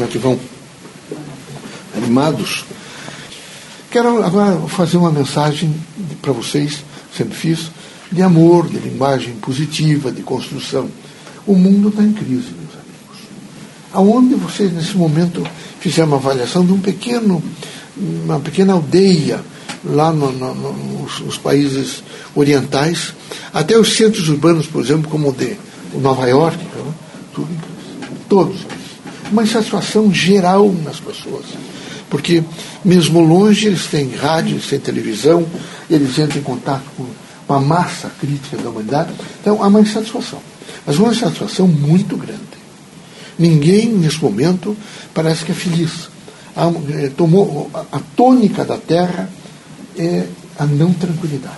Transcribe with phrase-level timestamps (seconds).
[0.00, 0.38] né, que vão
[1.96, 2.64] animados.
[3.90, 5.74] Quero agora fazer uma mensagem
[6.22, 6.82] para vocês,
[7.16, 7.70] sempre fiz,
[8.10, 10.88] de amor, de linguagem positiva, de construção.
[11.46, 13.18] O mundo está em crise, meus amigos.
[13.92, 15.46] Aonde vocês, nesse momento,
[15.80, 17.42] fizeram uma avaliação de um pequeno,
[17.96, 19.40] uma pequena aldeia
[19.84, 22.02] lá no, no, nos, nos, países
[22.34, 23.14] orientais,
[23.52, 25.56] até os centros urbanos, por exemplo, como o de
[25.94, 26.92] Nova York, né?
[27.34, 28.24] tudo em crise.
[28.28, 28.79] Todos.
[29.30, 31.46] Uma insatisfação geral nas pessoas
[32.10, 32.42] porque
[32.84, 35.46] mesmo longe eles têm rádio, eles têm televisão,
[35.88, 37.06] eles entram em contato com
[37.48, 39.12] uma massa crítica da humanidade.
[39.40, 40.40] Então há uma insatisfação.
[40.84, 42.40] Mas uma insatisfação muito grande.
[43.38, 44.76] Ninguém, nesse momento,
[45.14, 46.10] parece que é feliz.
[46.54, 49.30] Há, é, tomou, a, a tônica da Terra
[49.96, 50.26] é
[50.58, 51.56] a não tranquilidade.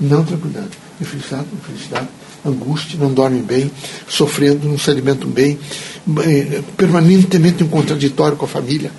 [0.00, 0.70] Não tranquilidade.
[1.00, 2.08] Infelicidade, infelicidade,
[2.46, 3.70] angústia, não dormem bem,
[4.08, 5.58] sofrendo, não se alimentam bem,
[6.76, 8.90] permanentemente em contraditório com a família.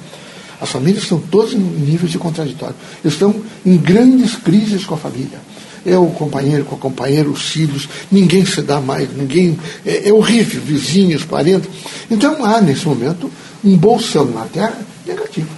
[0.62, 2.76] As famílias estão todas em níveis de contraditório.
[3.04, 3.34] Estão
[3.66, 5.40] em grandes crises com a família.
[5.86, 9.58] É o companheiro com a companheira, os filhos, ninguém se dá mais, ninguém.
[9.86, 11.70] É, é horrível, vizinhos, parentes.
[12.12, 13.32] Então há, nesse momento,
[13.64, 15.50] um bolsão na terra negativo.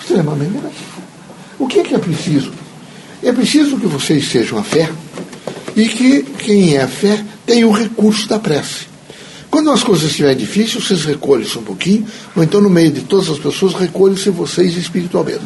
[0.00, 0.94] Extremamente negativo.
[1.58, 2.52] O que é que é preciso?
[3.22, 4.90] É preciso que vocês sejam a fé
[5.76, 8.93] e que quem é a fé tenha o recurso da prece.
[9.54, 13.30] Quando as coisas estiverem difíceis, vocês recolhem-se um pouquinho, ou então no meio de todas
[13.30, 15.44] as pessoas, recolhem-se vocês espiritualmente.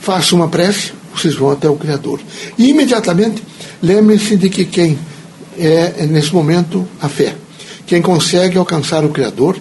[0.00, 2.18] Façam uma prece, vocês vão até o Criador.
[2.56, 3.42] E imediatamente
[3.82, 4.98] lembrem-se de que quem
[5.58, 7.36] é, nesse momento, a fé.
[7.86, 9.58] Quem consegue alcançar o Criador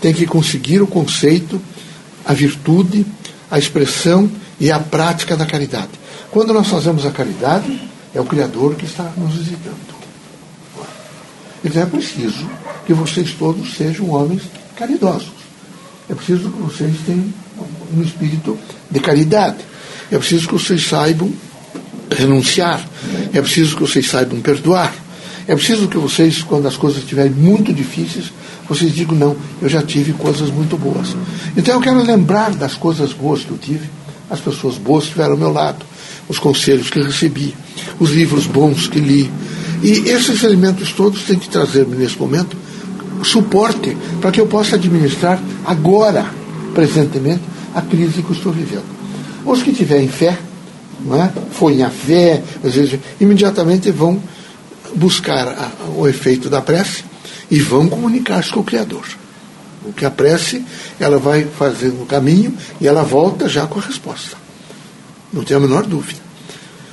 [0.00, 1.60] tem que conseguir o conceito,
[2.24, 3.04] a virtude,
[3.50, 5.90] a expressão e a prática da caridade.
[6.30, 7.76] Quando nós fazemos a caridade,
[8.14, 9.94] é o Criador que está nos visitando.
[11.64, 12.46] Então é preciso
[12.86, 14.42] que vocês todos sejam homens
[14.76, 15.32] caridosos.
[16.08, 17.24] É preciso que vocês tenham
[17.96, 18.58] um espírito
[18.90, 19.58] de caridade.
[20.10, 21.32] É preciso que vocês saibam
[22.10, 22.86] renunciar.
[23.32, 24.94] É preciso que vocês saibam perdoar.
[25.46, 28.32] É preciso que vocês, quando as coisas estiverem muito difíceis,
[28.68, 31.08] vocês digam: não, eu já tive coisas muito boas.
[31.56, 33.88] Então eu quero lembrar das coisas boas que eu tive,
[34.30, 35.84] as pessoas boas que estiveram ao meu lado,
[36.28, 37.54] os conselhos que recebi,
[37.98, 39.30] os livros bons que li,
[39.82, 42.56] e esses elementos todos têm que trazer-me nesse momento
[43.24, 46.26] suporte para que eu possa administrar agora,
[46.74, 47.42] presentemente,
[47.74, 48.84] a crise que estou vivendo.
[49.44, 50.38] Os que tiverem fé,
[51.04, 51.32] não é?
[51.52, 54.22] foi a fé, às vezes, imediatamente vão
[54.94, 57.04] buscar a, o efeito da prece
[57.50, 59.04] e vão comunicar-se com o Criador.
[59.82, 60.64] Porque a prece,
[60.98, 64.36] ela vai fazendo o caminho e ela volta já com a resposta.
[65.32, 66.20] Não tenho a menor dúvida.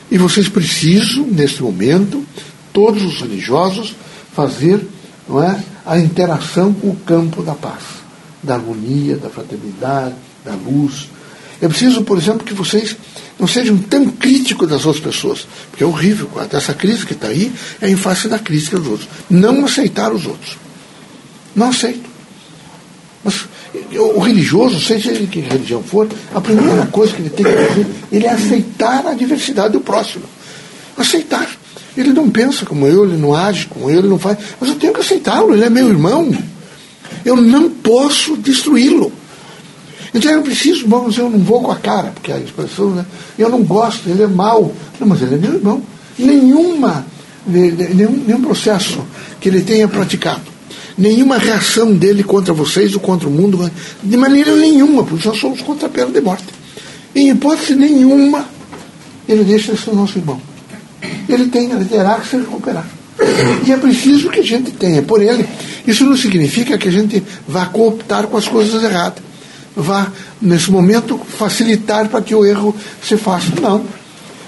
[0.10, 2.26] E vocês precisam, nesse momento,
[2.74, 3.96] todos os religiosos
[4.34, 4.86] fazer
[5.28, 7.84] não é, a interação com o campo da paz,
[8.42, 10.16] da harmonia, da fraternidade,
[10.46, 11.10] da luz.
[11.62, 12.96] É preciso, por exemplo, que vocês
[13.40, 16.30] não sejam tão críticos das outras pessoas, porque é horrível.
[16.52, 19.10] Essa crise que está aí é em face da crítica dos outros.
[19.30, 20.58] Não aceitar os outros.
[21.56, 22.10] Não aceito.
[23.24, 23.46] Mas
[23.96, 27.88] o religioso, seja ele que religião for, a primeira coisa que ele tem que fazer
[28.12, 30.26] ele é aceitar a diversidade do próximo.
[30.98, 31.48] Aceitar.
[31.96, 34.38] Ele não pensa como eu, ele não age como eu, ele não faz.
[34.60, 36.34] Mas eu tenho que aceitá-lo, ele é meu irmão.
[37.26, 39.12] Eu não posso destruí-lo.
[40.14, 43.06] Então eu preciso, vamos, eu não vou com a cara, porque a expressão, né?
[43.38, 44.74] Eu não gosto, ele é mau.
[45.00, 45.82] Não, mas ele é meu irmão.
[46.18, 47.06] Nenhuma,
[47.46, 49.06] nenhum, nenhum processo
[49.40, 50.42] que ele tenha praticado,
[50.98, 53.70] nenhuma reação dele contra vocês ou contra o mundo,
[54.04, 56.46] de maneira nenhuma, porque nós somos contra a pena de morte.
[57.16, 58.46] Em hipótese nenhuma,
[59.28, 60.51] ele deixa de ser nosso irmão
[61.28, 62.86] ele tem, ele terá que se recuperar.
[63.66, 65.48] E é preciso que a gente tenha por ele.
[65.86, 69.24] Isso não significa que a gente vá cooptar com as coisas erradas.
[69.76, 70.12] Vá,
[70.42, 73.48] nesse momento, facilitar para que o erro se faça.
[73.62, 73.84] Não.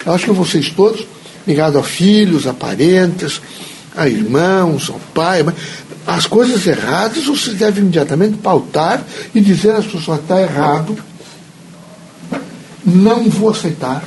[0.06, 1.06] Eu acho que vocês todos,
[1.48, 3.42] ligados a filhos, a parentes,
[3.96, 5.46] a irmãos, ao pai,
[6.06, 9.02] as coisas erradas vocês devem imediatamente pautar
[9.34, 10.98] e dizer às pessoas: está errado,
[12.86, 14.04] não vou aceitar.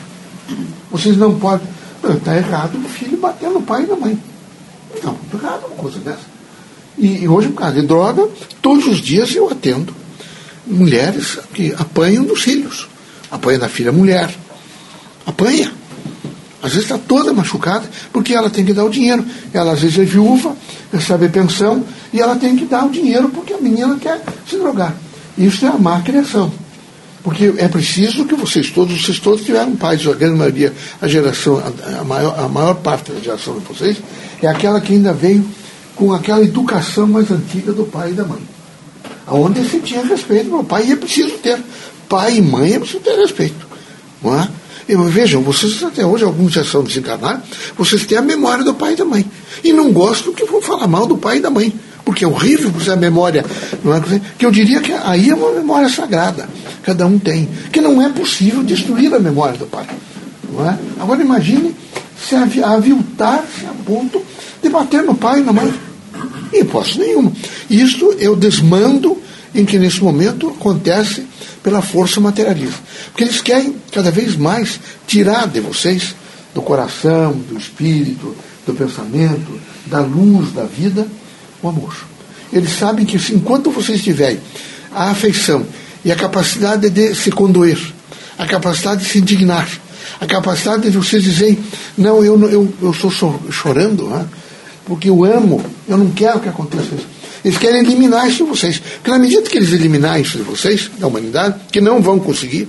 [0.91, 1.75] Vocês não podem.
[2.14, 4.19] Está errado o filho bater no pai e na mãe.
[5.03, 6.37] Não, está errado uma coisa dessa.
[6.99, 8.29] E, e hoje, por causa de droga,
[8.62, 9.94] todos os dias eu atendo
[10.67, 12.88] mulheres que apanham dos filhos.
[13.31, 14.35] Apanha da filha mulher.
[15.26, 15.73] Apanha.
[16.62, 19.25] Às vezes está toda machucada, porque ela tem que dar o dinheiro.
[19.53, 20.56] Ela às vezes é viúva,
[20.93, 24.94] recebe pensão, e ela tem que dar o dinheiro porque a menina quer se drogar.
[25.37, 26.53] Isso é a má criação.
[27.26, 31.61] Porque é preciso que vocês todos, vocês todos tiveram pais, a grande maioria, a geração,
[32.00, 33.96] a, maior, a maior parte da geração de vocês,
[34.40, 35.44] é aquela que ainda veio
[35.96, 38.38] com aquela educação mais antiga do pai e da mãe.
[39.26, 41.58] onde se tinha respeito pelo pai, e é preciso ter.
[42.08, 43.67] Pai e mãe é preciso ter respeito.
[44.22, 44.49] Não é?
[44.88, 47.43] E, vejam, vocês até hoje, alguns já são desencarnados,
[47.76, 49.29] vocês têm a memória do pai e da mãe.
[49.64, 51.75] E não gostam que vão falar mal do pai e da mãe.
[52.06, 53.44] Porque é horrível você a memória.
[53.82, 54.00] Não é?
[54.38, 56.49] Que eu diria que aí é uma memória sagrada.
[56.85, 57.49] Cada um tem.
[57.73, 59.88] Que não é possível destruir a memória do pai.
[60.49, 60.79] Não é?
[61.00, 61.75] Agora imagine
[62.17, 64.23] se aviltar-se a ponto
[64.62, 65.75] de bater no pai na mãe.
[66.55, 67.32] Em hipótese nenhuma.
[67.69, 69.20] Isto eu desmando
[69.53, 71.26] em que nesse momento acontece
[71.61, 72.79] pela força materialista.
[73.06, 76.14] Porque eles querem cada vez mais tirar de vocês,
[76.55, 81.05] do coração, do espírito, do pensamento, da luz da vida,
[81.62, 81.94] o amor.
[82.53, 84.41] Eles sabem que enquanto vocês tiverem
[84.93, 85.67] a afeição
[86.05, 87.79] e a capacidade de se condoer,
[88.38, 89.69] a capacidade de se indignar,
[90.20, 91.58] a capacidade de vocês dizerem,
[91.97, 93.11] não, eu, eu, eu estou
[93.50, 94.26] chorando, né?
[94.85, 97.06] porque eu amo, eu não quero que aconteça isso.
[97.44, 98.79] Eles querem eliminar isso de vocês.
[98.79, 102.69] Porque na medida que eles eliminarem isso de vocês, da humanidade, que não vão conseguir,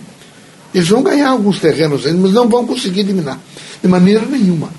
[0.73, 3.39] eles vão ganhar alguns terrenos, mas não vão conseguir eliminar.
[3.81, 4.69] De maneira nenhuma.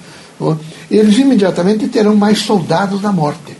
[0.88, 3.57] Eles imediatamente terão mais soldados da morte.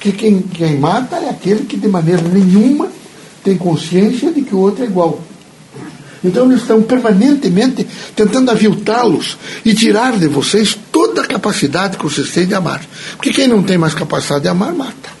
[0.00, 2.88] Que quem, quem mata é aquele que de maneira nenhuma
[3.42, 5.20] tem consciência de que o outro é igual.
[6.24, 12.30] Então eles estão permanentemente tentando aviltá-los e tirar de vocês toda a capacidade que vocês
[12.30, 12.84] têm de amar.
[13.16, 15.18] Porque quem não tem mais capacidade de amar, mata.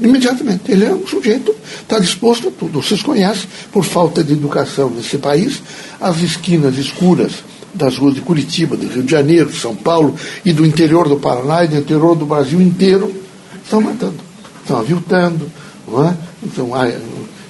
[0.00, 0.70] Imediatamente.
[0.70, 2.80] Ele é um sujeito, está disposto a tudo.
[2.80, 5.60] Vocês conhecem, por falta de educação nesse país,
[6.00, 7.32] as esquinas escuras
[7.74, 11.16] das ruas de Curitiba, do Rio de Janeiro, de São Paulo e do interior do
[11.16, 13.14] Paraná e do interior do Brasil inteiro,
[13.62, 14.20] estão matando,
[14.62, 15.50] estão aviltando,
[15.86, 16.16] não é?
[16.42, 16.90] Então, há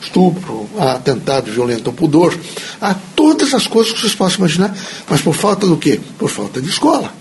[0.02, 2.36] estupro, há atentado violento ao pudor,
[2.80, 4.76] há todas as coisas que vocês possam imaginar,
[5.08, 6.00] mas por falta do quê?
[6.18, 7.12] Por falta de escola.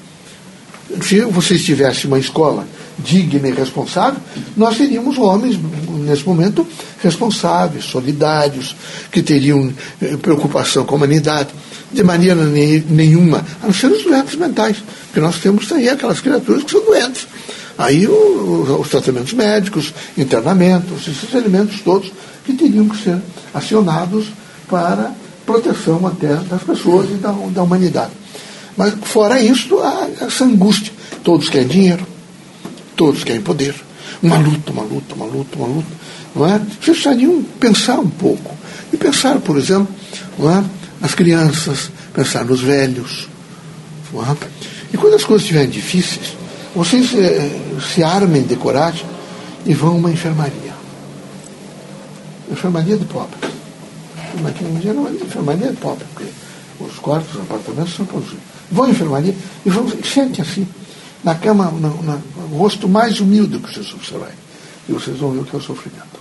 [1.02, 2.66] Se vocês tivessem uma escola
[2.98, 4.20] digna e responsável,
[4.56, 5.60] nós teríamos homens,
[5.90, 6.66] nesse momento,
[7.02, 8.76] responsáveis, solidários,
[9.12, 9.72] que teriam
[10.02, 11.50] eh, preocupação com a humanidade,
[11.92, 16.63] de maneira nenhuma, a não ser os doentes mentais, porque nós temos aí aquelas criaturas
[16.63, 17.28] que são doentes.
[17.78, 22.12] Aí o, os tratamentos médicos, internamentos, esses elementos todos
[22.45, 23.19] que teriam que ser
[23.54, 24.28] acionados
[24.68, 25.12] para
[25.45, 28.12] proteção até das pessoas e da, da humanidade.
[28.75, 30.92] Mas fora isso, há essa angústia.
[31.24, 32.06] Todos querem dinheiro,
[32.98, 33.75] Todos querem poder.
[34.24, 35.88] Uma luta, uma luta, uma luta, uma luta.
[36.36, 36.57] Não é?
[36.57, 38.57] Vocês precisariam pensar um pouco.
[38.92, 39.88] E pensar, por exemplo,
[40.38, 40.63] não é?
[41.00, 43.28] Nas crianças, pensar nos velhos.
[44.14, 44.48] É?
[44.94, 46.36] E quando as coisas estiverem difíceis,
[46.74, 47.50] vocês eh,
[47.94, 49.06] se armem de coragem
[49.66, 50.74] e vão a uma enfermaria.
[52.50, 53.52] Enfermaria de pobres.
[54.34, 56.30] Enfermaria, não é enfermaria de pobres, porque
[56.80, 58.30] os quartos, os apartamentos são todos.
[58.72, 59.36] Vão à enfermaria
[59.66, 60.68] e vão, sente assim
[61.24, 64.36] na cama, no rosto mais humilde que vocês observarem.
[64.88, 66.20] E vocês vão ver o que é o sofrimento.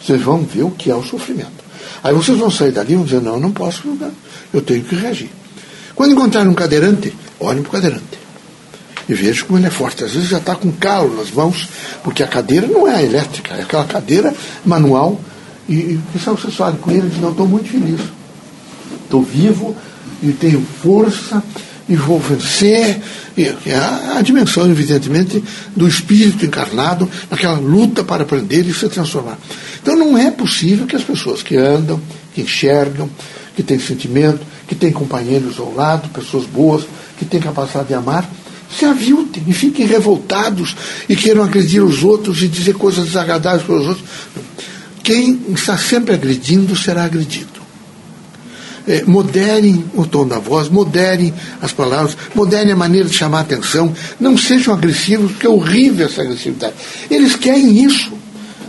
[0.00, 1.61] Vocês vão ver o que é o sofrimento.
[2.02, 3.82] Aí vocês vão sair dali e vão dizer, não, eu não posso,
[4.52, 5.30] eu tenho que reagir.
[5.94, 8.22] Quando encontrarem um cadeirante, olhem para o cadeirante.
[9.08, 10.04] E vejam como ele é forte.
[10.04, 11.68] Às vezes já está com calo nas mãos,
[12.02, 14.34] porque a cadeira não é elétrica, é aquela cadeira
[14.64, 15.20] manual.
[15.68, 18.00] E, e sabe, vocês falam com ele dizem, não, estou muito feliz.
[19.04, 19.76] Estou vivo
[20.22, 21.42] e tenho força
[21.88, 23.00] e vou vencer.
[23.36, 25.42] E é a, dimensão, evidentemente,
[25.74, 29.38] do espírito encarnado naquela luta para aprender e se transformar.
[29.80, 32.00] Então não é possível que as pessoas que andam,
[32.34, 33.08] que enxergam,
[33.56, 36.84] que têm sentimento, que têm companheiros ao lado, pessoas boas,
[37.18, 38.28] que têm capacidade de amar,
[38.78, 40.74] se aviltem e fiquem revoltados
[41.08, 44.06] e queiram agredir os outros e dizer coisas desagradáveis para os outros.
[45.02, 47.51] Quem está sempre agredindo será agredido
[48.86, 53.92] eh, moderem o tom da voz, moderem as palavras, moderem a maneira de chamar atenção,
[54.18, 56.74] não sejam agressivos, porque é horrível essa agressividade.
[57.10, 58.12] Eles querem isso.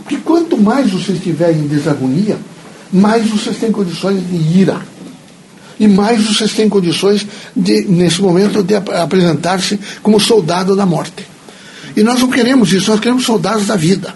[0.02, 2.38] Porque quanto mais vocês em desarmonia,
[2.92, 4.80] mais vocês têm condições de ira.
[5.80, 11.26] E mais vocês têm condições, de, nesse momento, de apresentar-se como soldado da morte.
[11.96, 14.14] E nós não queremos isso, nós queremos soldados da vida.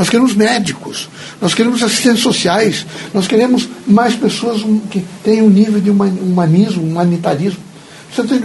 [0.00, 1.10] Nós queremos médicos,
[1.42, 7.60] nós queremos assistentes sociais, nós queremos mais pessoas que tenham um nível de humanismo, humanitarismo.
[8.10, 8.40] Você tem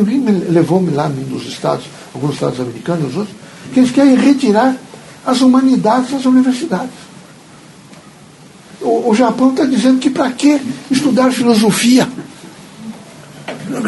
[0.49, 3.37] levou-me lá nos estados, alguns estados americanos, os outros,
[3.73, 4.75] que eles querem retirar
[5.25, 6.91] as humanidades das universidades.
[8.81, 10.59] O, o Japão está dizendo que para que
[10.91, 12.05] estudar filosofia?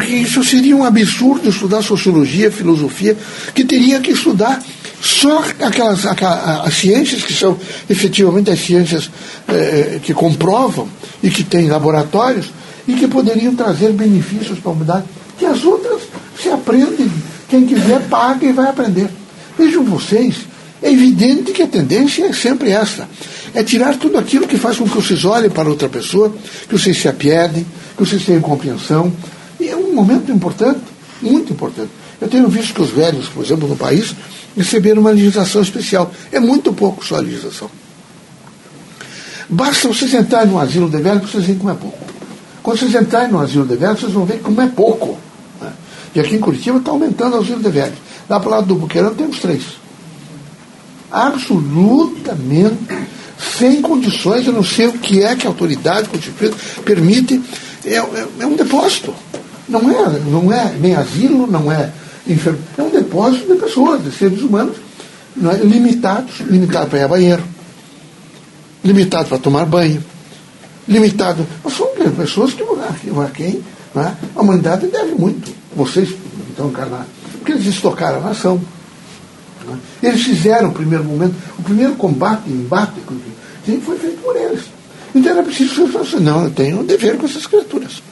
[0.08, 3.14] Isso seria um absurdo estudar sociologia, filosofia,
[3.54, 4.58] que teria que estudar
[5.00, 7.56] só aquelas, aquelas as ciências que são
[7.88, 9.10] efetivamente as ciências
[9.48, 10.88] eh, que comprovam
[11.22, 12.50] e que têm laboratórios
[12.86, 15.04] e que poderiam trazer benefícios para a humanidade,
[15.38, 16.02] que as outras
[16.40, 17.10] se aprendem,
[17.48, 19.08] quem quiser paga e vai aprender.
[19.56, 20.36] Vejam vocês
[20.80, 23.08] É evidente que a tendência é sempre essa.
[23.52, 26.32] É tirar tudo aquilo que faz com que vocês olhem para outra pessoa,
[26.68, 29.12] que vocês se apiedem, que vocês tenham compreensão.
[29.58, 30.80] E é um momento importante,
[31.20, 31.90] muito importante.
[32.20, 34.14] Eu tenho visto que os velhos, por exemplo, no país,
[34.58, 36.12] receberam uma legislação especial.
[36.30, 37.70] É muito pouco só a legislação.
[39.48, 41.98] Basta vocês entrarem no asilo de velhos para vocês verem como é pouco.
[42.62, 45.18] Quando vocês entrarem no asilo de velhos, vocês vão ver como é pouco.
[45.60, 45.72] Né?
[46.14, 47.98] E aqui em Curitiba está aumentando o asilo de velhos.
[48.28, 49.62] Lá para o lado do Buqueirão temos três.
[51.10, 53.08] Absolutamente
[53.58, 57.40] sem condições, eu não sei o que é que a autoridade constituída permite.
[57.84, 59.14] É, é, é um depósito.
[59.68, 61.90] Não é, não é nem asilo, não é
[62.28, 62.58] enfermo.
[62.76, 64.76] É um depósito de pessoas, de seres humanos,
[65.38, 65.64] é?
[65.64, 67.42] limitados, limitados para ir a banheiro,
[68.84, 70.02] limitados para tomar banho,
[70.86, 71.46] limitados.
[71.64, 73.62] Mas são pessoas que, a quem
[73.96, 74.12] é?
[74.34, 75.52] a humanidade deve muito.
[75.74, 76.14] Vocês,
[76.50, 77.06] então, encarnados.
[77.32, 78.60] Porque eles estocaram a nação.
[80.02, 80.08] É?
[80.08, 83.00] Eles fizeram o primeiro momento, o primeiro combate, embate,
[83.84, 84.64] foi feito por eles.
[85.14, 88.02] Então era preciso falar assim, não, eu tenho um dever com essas criaturas.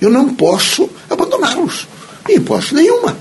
[0.00, 1.86] Eu não posso abandoná-los.
[2.28, 3.16] Em hipótese nenhuma.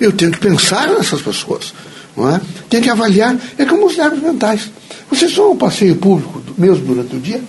[0.00, 1.72] Eu tenho que pensar nessas pessoas.
[2.16, 2.40] Não é?
[2.68, 3.36] Tenho que avaliar.
[3.58, 4.70] É como os nervos mentais.
[5.10, 7.40] Vocês vão ao passeio público, mesmo durante o dia,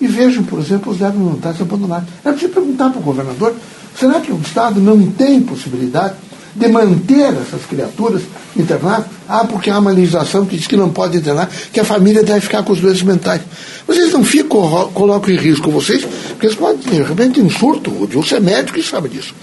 [0.00, 2.08] e vejam, por exemplo, os nervos mentais abandonados.
[2.24, 3.54] É preciso perguntar para o governador:
[3.98, 6.14] será que o Estado não tem possibilidade
[6.54, 8.22] de manter essas criaturas
[8.56, 9.06] internadas?
[9.28, 12.40] Ah, porque há uma legislação que diz que não pode internar, que a família deve
[12.40, 13.40] ficar com os doentes mentais.
[13.86, 17.90] Vocês não ficam, colocam em risco vocês, porque eles podem, de repente, um surto.
[17.90, 19.34] O Dilson é médico e sabe disso.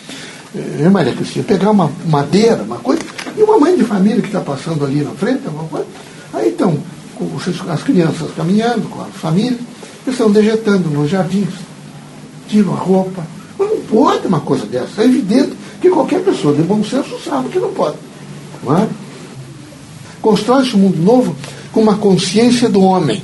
[0.54, 3.02] É, Maria Cristina, pegar uma madeira, uma coisa,
[3.38, 5.88] e uma mãe de família que está passando ali na frente, alguma coisa,
[6.34, 6.78] aí estão
[7.70, 9.58] as crianças caminhando com a família,
[10.06, 11.54] estão dejetando nos jardins,
[12.48, 13.26] tiram a roupa.
[13.58, 15.02] Mas não pode uma coisa dessa.
[15.02, 17.98] É evidente que qualquer pessoa de bom senso sabe que não pode.
[18.64, 18.88] Não é?
[20.22, 21.36] Constrói-se um mundo novo
[21.72, 23.22] com uma consciência do homem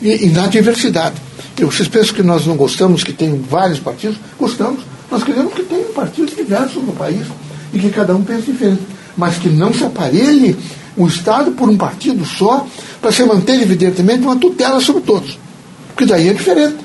[0.00, 1.16] e, e na diversidade.
[1.56, 4.16] Vocês pensam que nós não gostamos que tem vários partidos?
[4.38, 4.80] Gostamos.
[5.10, 7.26] Nós queremos que tenha partidos diversos no país
[7.72, 8.82] e que cada um pense diferente.
[9.16, 10.56] Mas que não se aparelhe
[10.96, 12.66] o Estado por um partido só
[13.00, 15.38] para se manter, evidentemente, uma tutela sobre todos.
[15.88, 16.76] Porque daí é diferente.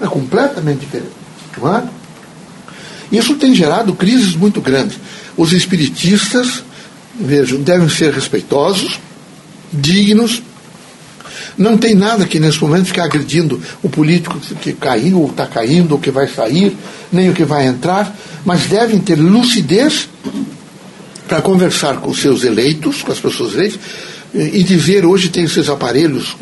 [0.00, 1.12] É completamente diferente.
[1.60, 1.82] Não é?
[3.10, 4.98] Isso tem gerado crises muito grandes.
[5.36, 6.62] Os espiritistas,
[7.18, 9.00] vejam, devem ser respeitosos,
[9.72, 10.42] dignos.
[11.58, 15.92] Não tem nada que nesse momento ficar agredindo o político que caiu, ou está caindo,
[15.92, 16.76] ou que vai sair,
[17.12, 20.08] nem o que vai entrar, mas devem ter lucidez
[21.26, 23.80] para conversar com os seus eleitos, com as pessoas eleitas,
[24.34, 26.36] e dizer, hoje tem esses aparelhos,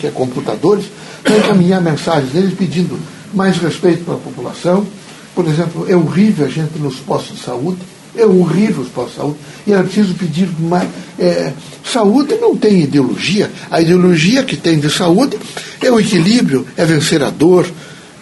[0.00, 0.86] que é computadores,
[1.22, 2.98] para encaminhar mensagens deles pedindo
[3.32, 4.86] mais respeito para a população,
[5.34, 7.78] por exemplo, é horrível a gente nos postos de saúde,
[8.16, 10.88] é horrível os postos de saúde, e era preciso pedir mais.
[11.18, 11.52] É,
[11.84, 15.38] saúde não tem ideologia, a ideologia que tem de saúde
[15.82, 17.66] é o equilíbrio, é vencer a dor,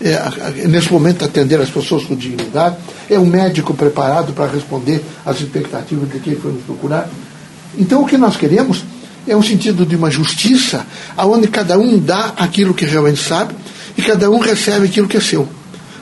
[0.00, 2.76] é, nesse momento atender as pessoas com dignidade,
[3.08, 7.08] é um médico preparado para responder às expectativas de quem foi nos procurar.
[7.78, 8.84] Então o que nós queremos
[9.26, 13.54] é um sentido de uma justiça, aonde cada um dá aquilo que realmente sabe
[13.96, 15.48] e cada um recebe aquilo que é seu.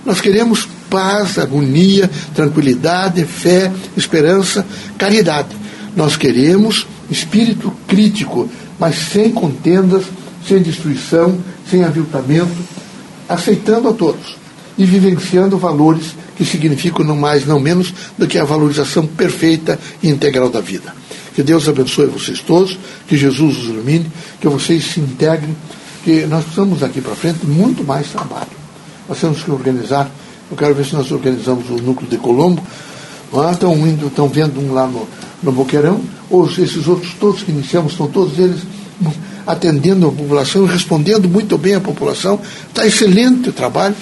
[0.05, 4.65] Nós queremos paz, harmonia, tranquilidade, fé, esperança,
[4.97, 5.49] caridade.
[5.97, 8.49] Nós queremos espírito crítico,
[8.79, 10.05] mas sem contendas,
[10.47, 11.39] sem destruição,
[11.71, 12.57] sem aviltamento,
[13.29, 14.37] aceitando a todos
[14.77, 20.09] e vivenciando valores que significam não mais, não menos do que a valorização perfeita e
[20.09, 20.95] integral da vida.
[21.35, 24.11] Que Deus abençoe vocês todos, que Jesus os ilumine,
[24.41, 25.55] que vocês se integrem,
[26.05, 28.47] que nós precisamos daqui para frente muito mais trabalho.
[29.09, 30.11] Nós temos que organizar
[30.51, 32.63] eu quero ver se nós organizamos o núcleo de Colombo.
[33.53, 35.09] Estão indo, estão vendo um lá no,
[35.43, 38.61] no Boqueirão, ou esses outros todos que iniciamos, estão todos eles
[39.47, 42.39] atendendo a população, respondendo muito bem à população.
[42.69, 43.95] Está excelente o trabalho.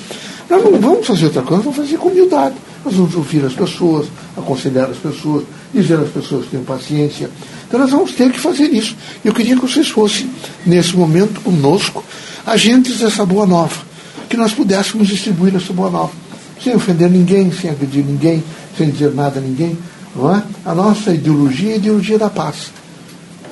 [0.50, 2.54] Nós não vamos fazer outra coisa, vamos fazer com humildade.
[2.84, 7.30] Nós vamos ouvir as pessoas, aconselhar as pessoas, dizer às pessoas que tenham paciência.
[7.66, 8.94] Então nós vamos ter que fazer isso.
[9.24, 10.28] Eu queria que vocês fossem,
[10.66, 12.04] nesse momento, conosco,
[12.44, 13.80] agentes dessa boa nova.
[14.28, 16.21] Que nós pudéssemos distribuir essa boa nova
[16.62, 18.42] sem ofender ninguém, sem agredir ninguém,
[18.76, 19.76] sem dizer nada a ninguém.
[20.14, 20.42] Não é?
[20.64, 22.70] A nossa ideologia é a ideologia da paz,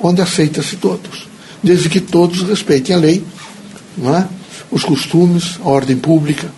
[0.01, 1.27] onde aceita-se todos,
[1.63, 3.23] desde que todos respeitem a lei,
[3.97, 4.27] não é?
[4.71, 6.49] os costumes, a ordem pública,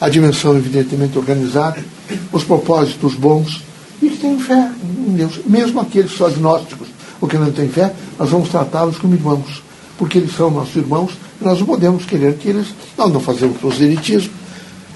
[0.00, 1.84] a dimensão evidentemente organizada,
[2.32, 3.62] os propósitos bons
[4.02, 4.70] e que tenham fé
[5.06, 5.40] em Deus.
[5.46, 6.88] Mesmo aqueles só agnósticos,
[7.20, 9.62] ou que não têm fé, nós vamos tratá-los como irmãos,
[9.98, 12.68] porque eles são nossos irmãos e nós não podemos querer que eles.
[12.96, 14.32] Nós não fazemos proselitismo,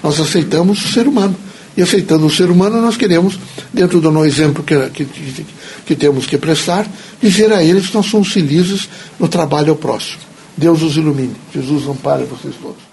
[0.05, 1.35] nós aceitamos o ser humano.
[1.75, 3.39] E aceitando o ser humano, nós queremos,
[3.73, 5.05] dentro do nosso exemplo que, que,
[5.83, 6.87] que temos que prestar,
[7.19, 8.87] dizer a eles que nós somos felizes
[9.19, 10.21] no trabalho ao próximo.
[10.55, 11.35] Deus os ilumine.
[11.53, 12.84] Jesus ampare vocês todos.